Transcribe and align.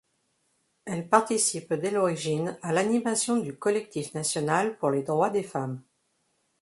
Elle 0.85 1.07
participe 1.07 1.75
dès 1.75 1.91
l’origine 1.91 2.57
à 2.63 2.73
l’animation 2.73 3.37
du 3.37 3.55
Collectif 3.55 4.15
national 4.15 4.75
pour 4.79 4.89
les 4.89 5.03
droits 5.03 5.29
des 5.29 5.43
femmes. 5.43 5.79